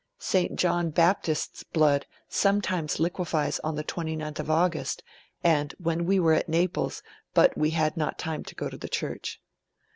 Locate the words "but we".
7.35-7.69